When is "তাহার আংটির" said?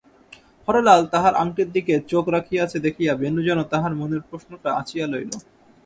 1.13-1.69